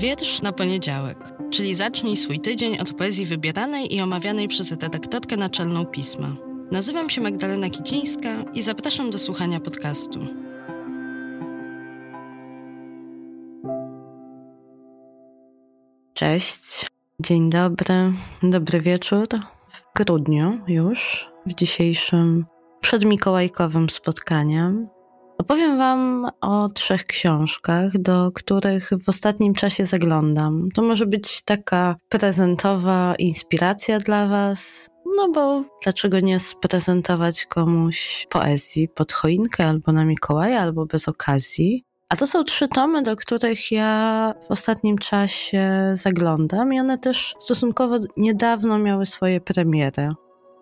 [0.00, 1.18] Wiersz na poniedziałek,
[1.50, 6.28] czyli zacznij swój tydzień od poezji wybieranej i omawianej przez redaktorkę naczelną pisma.
[6.70, 10.20] Nazywam się Magdalena Kicińska i zapraszam do słuchania podcastu.
[16.14, 16.86] Cześć,
[17.20, 18.12] dzień dobry,
[18.42, 19.28] dobry wieczór.
[19.68, 22.46] W grudniu już, w dzisiejszym
[22.80, 24.88] przedmikołajkowym spotkaniu
[25.40, 30.68] Opowiem Wam o trzech książkach, do których w ostatnim czasie zaglądam.
[30.74, 38.88] To może być taka prezentowa inspiracja dla Was, no bo dlaczego nie sprezentować komuś poezji
[38.88, 41.84] pod choinkę albo na Mikołaja, albo bez okazji.
[42.08, 47.34] A to są trzy tomy, do których ja w ostatnim czasie zaglądam i one też
[47.38, 50.12] stosunkowo niedawno miały swoje premiery.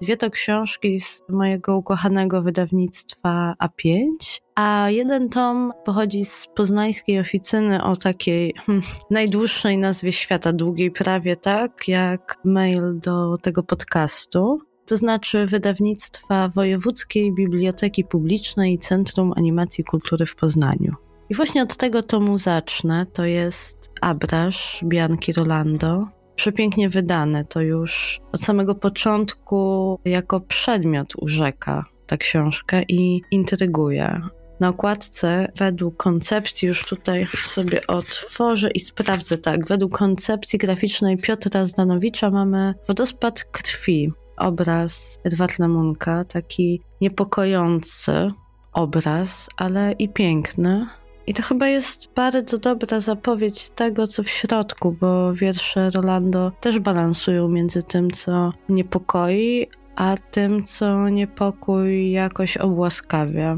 [0.03, 4.07] Dwie to książki z mojego ukochanego wydawnictwa A5,
[4.55, 11.37] a jeden tom pochodzi z poznańskiej oficyny o takiej hmm, najdłuższej nazwie świata, długiej prawie
[11.37, 14.61] tak jak mail do tego podcastu.
[14.87, 20.95] To znaczy wydawnictwa Wojewódzkiej Biblioteki Publicznej i Centrum Animacji Kultury w Poznaniu.
[21.31, 23.07] I właśnie od tego tomu zacznę.
[23.13, 26.07] To jest Abrasz Bianki Rolando,
[26.39, 27.45] przepięknie wydane.
[27.45, 34.21] To już od samego początku jako przedmiot urzeka ta książka i intryguje.
[34.61, 41.67] Na okładce, według koncepcji, już tutaj sobie otworzę i sprawdzę tak, według koncepcji graficznej Piotra
[41.67, 48.31] Zdanowicza mamy wodospad krwi, obraz Edwarda Munka, taki niepokojący
[48.73, 50.87] obraz, ale i piękny.
[51.29, 56.79] I to chyba jest bardzo dobra zapowiedź tego, co w środku, bo wiersze Rolando też
[56.79, 63.57] balansują między tym, co niepokoi, a tym, co niepokój jakoś obłaskawia.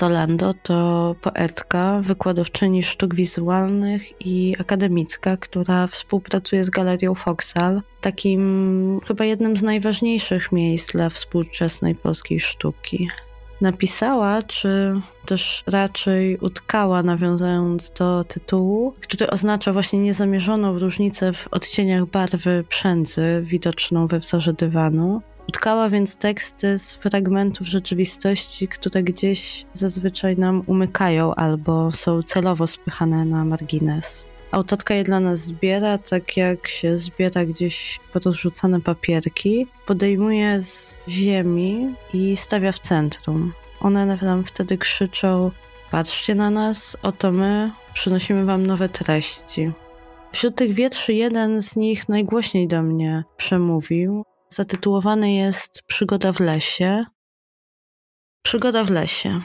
[0.00, 9.24] Rolando to poetka, wykładowczyni sztuk wizualnych i akademicka, która współpracuje z Galerią Foksal, takim chyba
[9.24, 13.08] jednym z najważniejszych miejsc dla współczesnej polskiej sztuki
[13.60, 22.06] napisała, czy też raczej utkała, nawiązując do tytułu, który oznacza właśnie niezamierzoną różnicę w odcieniach
[22.06, 25.22] barwy przędzy, widoczną we wzorze dywanu.
[25.48, 33.24] Utkała więc teksty z fragmentów rzeczywistości, które gdzieś zazwyczaj nam umykają albo są celowo spychane
[33.24, 34.26] na margines.
[34.54, 41.94] Autorka je dla nas zbiera, tak jak się zbiera gdzieś porozrzucane papierki, podejmuje z ziemi
[42.12, 43.52] i stawia w centrum.
[43.80, 45.50] One nam wtedy krzyczą:
[45.90, 49.72] Patrzcie na nas, oto my, przynosimy Wam nowe treści.
[50.32, 54.24] Wśród tych wierszy jeden z nich najgłośniej do mnie przemówił.
[54.48, 57.04] Zatytułowany jest Przygoda w lesie.
[58.42, 59.40] Przygoda w lesie.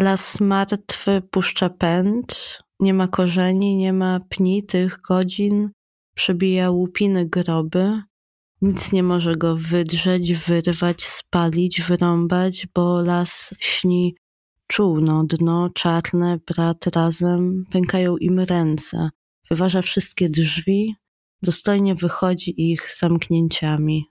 [0.00, 5.70] Las martwy puszcza pęd, nie ma korzeni, nie ma pni tych godzin,
[6.14, 8.02] przebija łupiny groby,
[8.62, 14.14] nic nie może go wydrzeć, wyrwać, spalić, wyrąbać, bo las śni.
[14.66, 19.10] Czółno, dno czarne, brat razem, pękają im ręce,
[19.50, 20.94] wyważa wszystkie drzwi,
[21.42, 24.09] dostojnie wychodzi ich zamknięciami.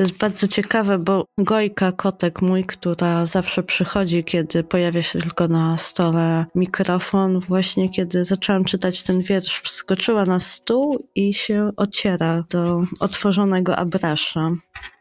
[0.00, 5.48] To jest bardzo ciekawe, bo Gojka, kotek mój, która zawsze przychodzi, kiedy pojawia się tylko
[5.48, 12.44] na stole mikrofon, właśnie kiedy zaczęłam czytać ten wiersz, wskoczyła na stół i się ociera
[12.50, 14.50] do otworzonego abrasza.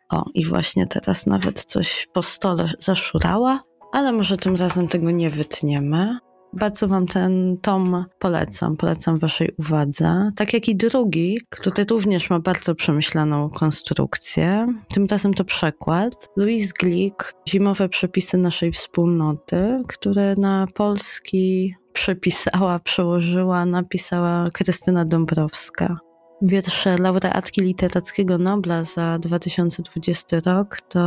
[0.09, 5.29] O, i właśnie teraz nawet coś po stole zaszurała, ale może tym razem tego nie
[5.29, 6.19] wytniemy.
[6.53, 10.31] Bardzo Wam ten tom polecam, polecam Waszej uwadze.
[10.35, 14.67] Tak jak i drugi, który również ma bardzo przemyślaną konstrukcję.
[14.93, 16.29] Tym razem to przekład.
[16.37, 25.97] Louise Glick, Zimowe przepisy naszej wspólnoty, które na polski przepisała, przełożyła, napisała Krystyna Dąbrowska.
[26.41, 30.99] Wiersze laureatki Literackiego Nobla za 2020 rok to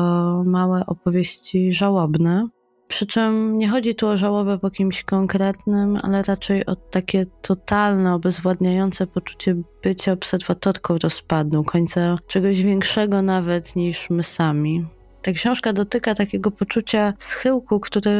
[0.46, 2.48] małe opowieści żałobne,
[2.92, 8.14] przy czym nie chodzi tu o żałobę po kimś konkretnym, ale raczej o takie totalne,
[8.14, 14.86] obezwładniające poczucie bycia obserwatorką rozpadu, końca czegoś większego nawet niż my sami.
[15.22, 18.12] Ta książka dotyka takiego poczucia schyłku, który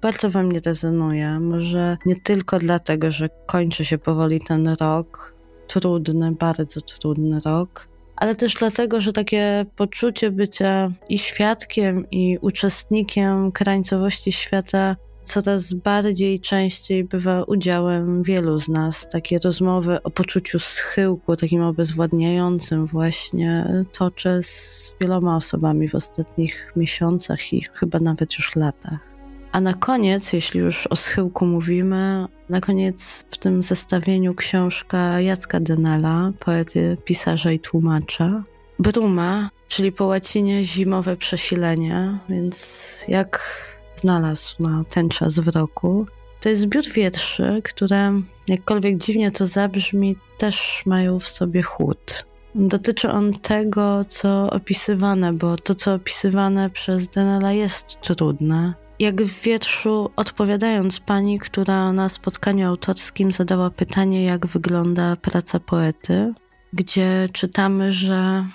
[0.00, 1.40] bardzo we mnie rezonuje.
[1.40, 5.34] Może nie tylko dlatego, że kończy się powoli ten rok,
[5.66, 13.52] trudny, bardzo trudny rok, ale też dlatego, że takie poczucie bycia i świadkiem, i uczestnikiem
[13.52, 19.08] krańcowości świata coraz bardziej częściej bywa udziałem wielu z nas.
[19.08, 27.52] Takie rozmowy o poczuciu schyłku, takim obezwładniającym, właśnie toczę z wieloma osobami w ostatnich miesiącach
[27.52, 29.15] i chyba nawet już latach.
[29.56, 35.60] A na koniec, jeśli już o schyłku mówimy, na koniec w tym zestawieniu książka Jacka
[35.60, 38.42] Denela, poety, pisarza i tłumacza.
[38.78, 43.60] Bruma, czyli po łacinie zimowe przesilenie, więc jak
[43.94, 46.06] znalazł na ten czas w roku.
[46.40, 52.24] To jest zbiór wierszy, które, jakkolwiek dziwnie to zabrzmi, też mają w sobie chłód.
[52.54, 58.85] Dotyczy on tego, co opisywane, bo to, co opisywane przez Denela jest trudne.
[58.98, 66.34] Jak w wierszu, odpowiadając pani, która na spotkaniu autorskim zadała pytanie, jak wygląda praca poety,
[66.72, 68.46] gdzie czytamy, że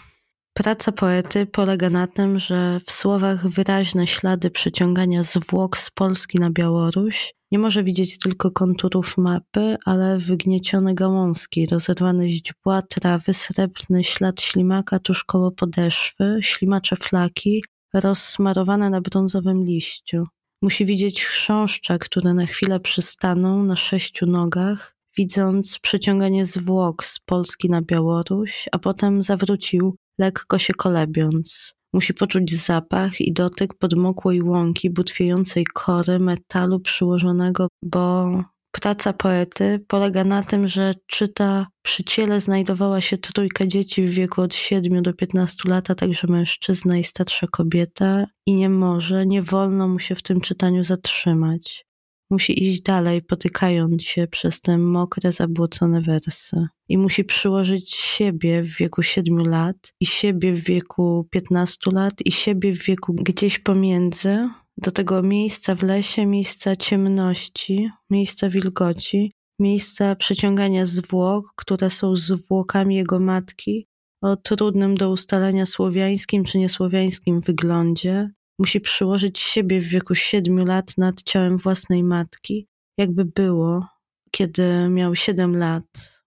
[0.53, 6.49] praca poety polega na tym, że w słowach wyraźne ślady przeciągania zwłok z Polski na
[6.49, 14.41] Białoruś nie może widzieć tylko konturów mapy, ale wygniecione gałązki, rozerwane źdźbła, trawy, srebrny ślad
[14.41, 20.23] ślimaka tuż koło podeszwy, ślimacze flaki, rozsmarowane na brązowym liściu.
[20.61, 27.69] Musi widzieć chrząszcza, które na chwilę przystaną na sześciu nogach, widząc przeciąganie zwłok z Polski
[27.69, 31.73] na Białoruś, a potem zawrócił, lekko się kolebiąc.
[31.93, 38.31] Musi poczuć zapach i dotyk podmokłej łąki, butwiejącej kory, metalu przyłożonego, bo
[38.71, 44.41] praca poety polega na tym, że czyta przy ciele znajdowała się trójka dzieci w wieku
[44.41, 49.41] od 7 do 15 lat, a także mężczyzna i starsza kobieta i nie może, nie
[49.41, 51.85] wolno mu się w tym czytaniu zatrzymać.
[52.31, 56.67] Musi iść dalej, potykając się przez te mokre, zabłocone wersy.
[56.89, 62.31] I musi przyłożyć siebie w wieku siedmiu lat, i siebie w wieku piętnastu lat, i
[62.31, 64.50] siebie w wieku gdzieś pomiędzy,
[64.81, 72.95] do tego miejsca w lesie, miejsca ciemności, miejsca wilgoci, miejsca przeciągania zwłok, które są zwłokami
[72.95, 73.87] jego matki,
[74.21, 78.29] o trudnym do ustalenia słowiańskim czy niesłowiańskim wyglądzie,
[78.61, 82.67] Musi przyłożyć siebie w wieku siedmiu lat nad ciałem własnej matki,
[82.97, 83.87] jakby było,
[84.31, 85.83] kiedy miał siedem lat.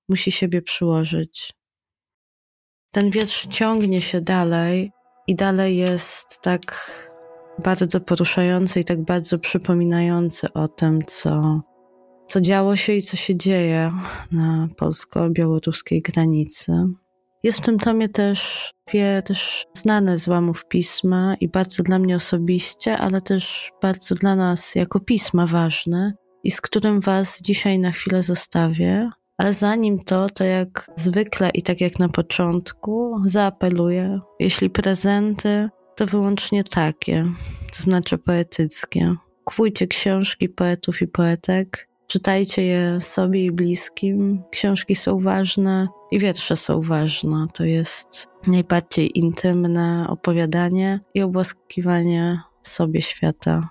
[0.08, 1.52] Musi siebie przyłożyć.
[2.90, 4.92] Ten wiersz ciągnie się dalej
[5.26, 6.90] i dalej jest tak
[7.64, 11.60] bardzo poruszający i tak bardzo przypominający o tym, co,
[12.26, 13.92] co działo się i co się dzieje
[14.32, 16.72] na polsko-białoruskiej granicy.
[17.42, 22.98] Jest w tym tomie też wiersz znany z łamów pisma i bardzo dla mnie osobiście,
[22.98, 26.14] ale też bardzo dla nas jako pisma ważny
[26.44, 29.10] i z którym Was dzisiaj na chwilę zostawię.
[29.38, 36.06] Ale zanim to, to jak zwykle i tak jak na początku, zaapeluję, jeśli prezenty, to
[36.06, 37.26] wyłącznie takie,
[37.76, 39.14] to znaczy poetyckie.
[39.44, 44.42] Kupujcie książki poetów i poetek, czytajcie je sobie i bliskim.
[44.50, 47.46] Książki są ważne, i wiersze są ważne.
[47.54, 53.68] To jest najbardziej intymne opowiadanie i obłaskiwanie sobie świata.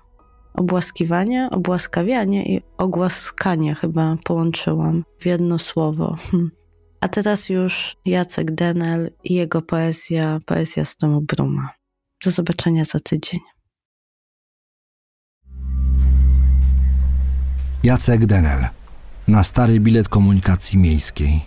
[0.54, 6.16] Obłaskiwanie, obłaskawianie i ogłaskanie chyba połączyłam w jedno słowo.
[6.32, 6.52] Hm.
[7.02, 11.70] A teraz już Jacek Denel i jego poezja, poezja z domu Bruma.
[12.24, 13.40] Do zobaczenia za tydzień.
[17.84, 18.68] Jacek Denel
[19.28, 21.42] na stary bilet komunikacji miejskiej.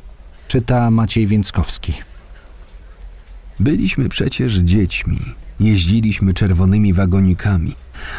[0.48, 1.92] Czyta Maciej Więckowski.
[3.60, 5.20] Byliśmy przecież dziećmi.
[5.60, 7.74] Jeździliśmy czerwonymi wagonikami.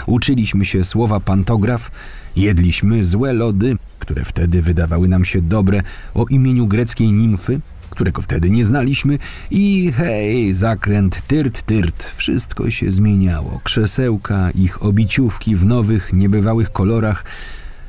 [0.05, 1.91] Uczyliśmy się słowa pantograf,
[2.35, 7.59] jedliśmy złe lody, które wtedy wydawały nam się dobre, o imieniu greckiej nimfy,
[7.97, 9.19] którego wtedy nie znaliśmy
[9.51, 13.61] i hej, zakręt, tyrt, tyrt, wszystko się zmieniało.
[13.63, 17.25] Krzesełka, ich obiciówki w nowych, niebywałych kolorach.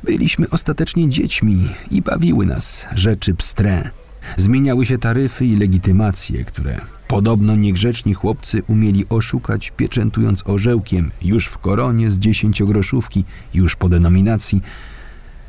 [0.03, 3.89] Byliśmy ostatecznie dziećmi i bawiły nas rzeczy pstre.
[4.37, 11.57] Zmieniały się taryfy i legitymacje, które podobno niegrzeczni chłopcy umieli oszukać, pieczętując orzełkiem już w
[11.57, 13.23] koronie z dziesięciogroszówki,
[13.53, 14.61] już po denominacji.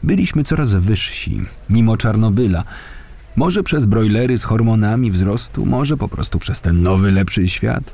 [0.02, 1.40] Byliśmy coraz wyżsi,
[1.70, 2.64] mimo Czarnobyla.
[3.36, 7.92] Może przez brojlery z hormonami wzrostu, może po prostu przez ten nowy, lepszy świat.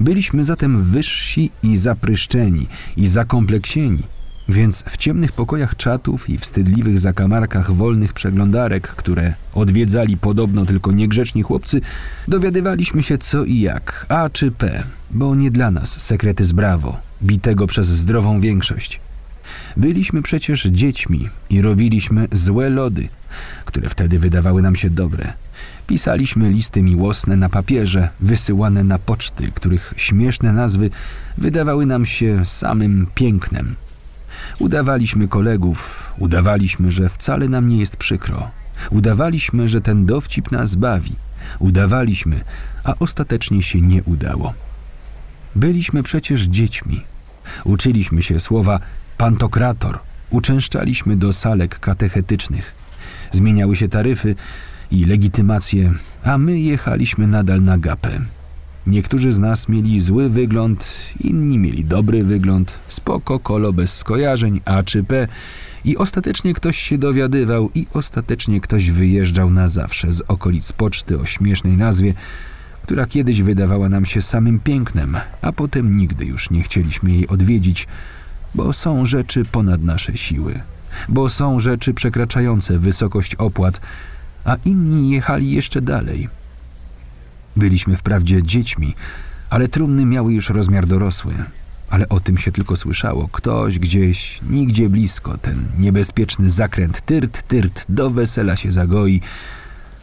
[0.00, 2.66] Byliśmy zatem wyżsi i zapryszczeni,
[2.96, 4.02] i zakompleksieni.
[4.48, 11.42] Więc w ciemnych pokojach czatów i wstydliwych zakamarkach wolnych przeglądarek, które odwiedzali podobno tylko niegrzeczni
[11.42, 11.80] chłopcy,
[12.28, 16.96] dowiadywaliśmy się co i jak, A czy P, bo nie dla nas sekrety z brawo,
[17.22, 19.00] bitego przez zdrową większość.
[19.76, 23.08] Byliśmy przecież dziećmi i robiliśmy złe lody,
[23.64, 25.32] które wtedy wydawały nam się dobre.
[25.86, 30.90] Pisaliśmy listy miłosne na papierze, wysyłane na poczty, których śmieszne nazwy
[31.38, 33.74] wydawały nam się samym pięknem.
[34.58, 38.50] Udawaliśmy kolegów, udawaliśmy, że wcale nam nie jest przykro.
[38.90, 41.16] Udawaliśmy, że ten dowcip nas bawi.
[41.58, 42.40] Udawaliśmy,
[42.84, 44.54] a ostatecznie się nie udało.
[45.56, 47.02] Byliśmy przecież dziećmi.
[47.64, 48.80] Uczyliśmy się słowa
[49.18, 49.98] pantokrator.
[50.30, 52.72] Uczęszczaliśmy do salek katechetycznych.
[53.32, 54.34] Zmieniały się taryfy
[54.90, 55.92] i legitymacje,
[56.24, 58.20] a my jechaliśmy nadal na gapę.
[58.86, 64.82] Niektórzy z nas mieli zły wygląd, inni mieli dobry wygląd, spoko, kolo bez skojarzeń, A
[64.82, 65.28] czy P
[65.84, 71.26] i ostatecznie ktoś się dowiadywał i ostatecznie ktoś wyjeżdżał na zawsze z okolic poczty o
[71.26, 72.14] śmiesznej nazwie,
[72.82, 77.86] która kiedyś wydawała nam się samym pięknem, a potem nigdy już nie chcieliśmy jej odwiedzić,
[78.56, 80.60] bo są rzeczy ponad nasze siły,
[81.08, 83.80] bo są rzeczy przekraczające wysokość opłat,
[84.44, 86.28] a inni jechali jeszcze dalej.
[87.56, 88.94] Byliśmy wprawdzie dziećmi,
[89.50, 91.34] ale trumny miały już rozmiar dorosły.
[91.90, 93.28] Ale o tym się tylko słyszało.
[93.28, 99.20] Ktoś gdzieś, nigdzie blisko, ten niebezpieczny zakręt tyrt, tyrt, do wesela się zagoi.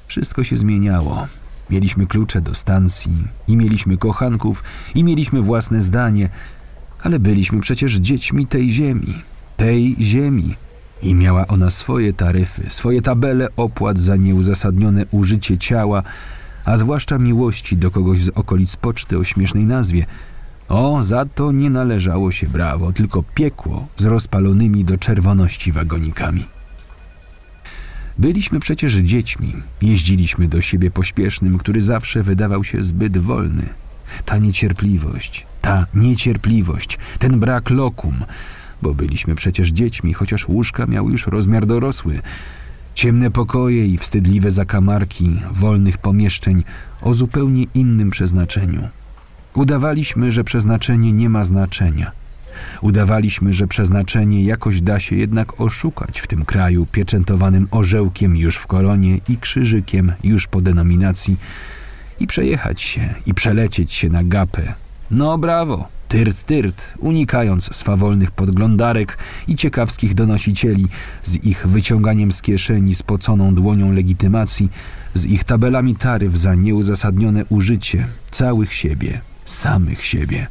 [0.08, 1.28] Wszystko się zmieniało.
[1.70, 4.64] Mieliśmy klucze do stacji, i mieliśmy kochanków,
[4.96, 6.30] i mieliśmy własne zdanie,
[7.04, 9.14] ale byliśmy przecież dziećmi tej ziemi.
[9.58, 10.56] Tej ziemi.
[11.02, 16.04] I miała ona swoje taryfy, swoje tabele opłat za nieuzasadnione użycie ciała,
[16.66, 20.06] a zwłaszcza miłości do kogoś z okolic poczty o śmiesznej nazwie.
[20.70, 26.46] O, za to nie należało się brawo, tylko piekło z rozpalonymi do czerwoności wagonikami.
[28.18, 33.70] Byliśmy przecież dziećmi, jeździliśmy do siebie pośpiesznym, który zawsze wydawał się zbyt wolny.
[34.26, 38.26] Ta niecierpliwość, ta niecierpliwość, ten brak lokum,
[38.82, 42.20] bo byliśmy przecież dziećmi, chociaż łóżka miały już rozmiar dorosły.
[42.94, 46.64] Ciemne pokoje i wstydliwe zakamarki wolnych pomieszczeń
[47.02, 48.88] o zupełnie innym przeznaczeniu.
[49.54, 52.12] Udawaliśmy, że przeznaczenie nie ma znaczenia.
[52.82, 58.68] Udawaliśmy, że przeznaczenie jakoś da się jednak oszukać w tym kraju pieczętowanym orzełkiem już w
[58.68, 61.38] koronie i krzyżykiem już po denominacji
[62.20, 64.83] i przejechać się i przelecieć się na gapę.
[65.14, 69.18] No brawo, tyrt, tyrt, unikając swawolnych podglądarek
[69.48, 70.88] i ciekawskich donosicieli
[71.24, 74.70] z ich wyciąganiem z kieszeni spoconą dłonią legitymacji,
[75.14, 80.48] z ich tabelami taryf za nieuzasadnione użycie całych siebie, samych siebie.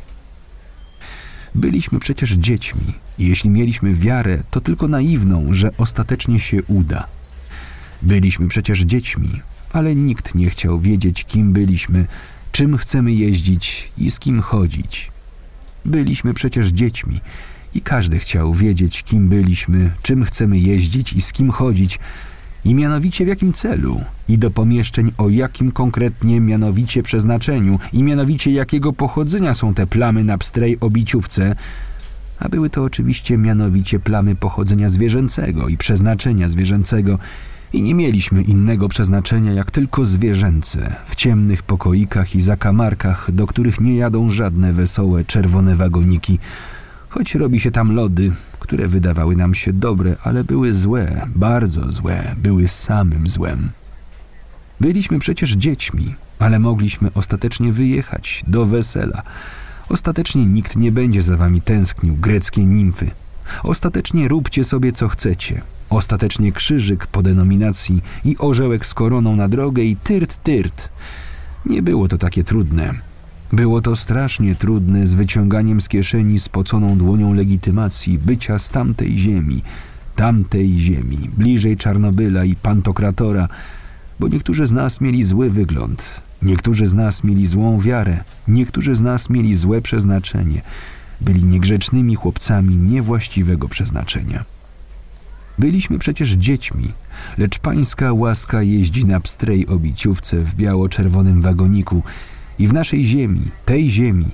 [1.54, 7.07] Byliśmy przecież dziećmi i jeśli mieliśmy wiarę, to tylko naiwną, że ostatecznie się uda.
[8.02, 9.40] Byliśmy przecież dziećmi,
[9.73, 12.07] ale nikt nie chciał wiedzieć, kim byliśmy,
[12.52, 15.11] czym chcemy jeździć i z kim chodzić.
[15.85, 17.21] Byliśmy przecież dziećmi
[17.75, 21.99] i każdy chciał wiedzieć, kim byliśmy, czym chcemy jeździć i z kim chodzić,
[22.64, 28.52] i mianowicie w jakim celu, i do pomieszczeń o jakim konkretnie mianowicie przeznaczeniu, i mianowicie
[28.52, 31.56] jakiego pochodzenia są te plamy na pstrej obiciówce,
[32.38, 37.18] a były to oczywiście mianowicie plamy pochodzenia zwierzęcego i przeznaczenia zwierzęcego,
[37.72, 43.80] i nie mieliśmy innego przeznaczenia jak tylko zwierzęce, w ciemnych pokoikach i zakamarkach, do których
[43.80, 46.38] nie jadą żadne wesołe czerwone wagoniki,
[47.08, 52.34] choć robi się tam lody, które wydawały nam się dobre, ale były złe, bardzo złe,
[52.36, 53.70] były samym złem.
[54.80, 59.22] Byliśmy przecież dziećmi, ale mogliśmy ostatecznie wyjechać do wesela.
[59.88, 63.10] Ostatecznie nikt nie będzie za wami tęsknił, greckie nimfy.
[63.62, 65.62] Ostatecznie róbcie sobie co chcecie.
[65.90, 70.88] Ostatecznie krzyżyk po denominacji i orzełek z koroną na drogę i tyrt, tyrt.
[71.66, 72.94] Nie było to takie trudne.
[73.52, 79.62] Było to strasznie trudne z wyciąganiem z kieszeni spoconą dłonią legitymacji bycia z tamtej ziemi,
[80.16, 83.49] tamtej ziemi, bliżej Czarnobyla i Pantokratora,
[84.20, 89.00] bo niektórzy z nas mieli zły wygląd, niektórzy z nas mieli złą wiarę, niektórzy z
[89.00, 90.62] nas mieli złe przeznaczenie,
[91.22, 94.44] byli niegrzecznymi chłopcami niewłaściwego przeznaczenia.
[95.58, 96.92] Byliśmy przecież dziećmi,
[97.38, 102.02] lecz pańska łaska jeździ na pstrej obiciówce w biało-czerwonym wagoniku
[102.58, 104.26] i w naszej ziemi, tej ziemi,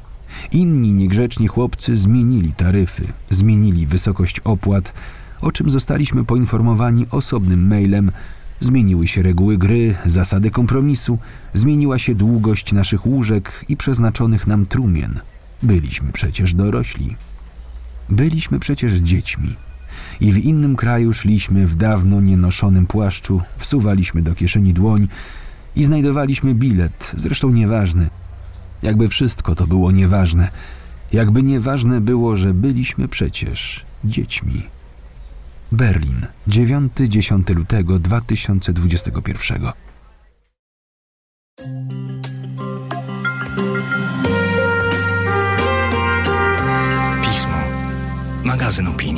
[0.53, 4.93] inni niegrzeczni chłopcy zmienili taryfy, zmienili wysokość opłat,
[5.41, 8.13] o czym zostaliśmy poinformowani osobnym mailem.
[8.61, 11.19] Zmieniły się reguły gry, zasady kompromisu,
[11.55, 15.21] zmieniła się długość naszych łóżek i przeznaczonych nam trumien.
[15.63, 17.17] Byliśmy przecież dorośli.
[18.09, 19.57] Byliśmy przecież dziećmi
[20.21, 25.09] i w innym kraju szliśmy w dawno nienoszonym płaszczu, wsuwaliśmy do kieszeni dłoń
[25.77, 28.11] i znajdowaliśmy bilet, zresztą nieważny.
[28.83, 30.51] Jakby wszystko to było nieważne,
[31.13, 34.63] jakby nieważne było, że byliśmy przecież dziećmi.
[35.73, 39.88] Berlin, 9-10 lutego 2021
[48.49, 49.18] Magazyn opinii.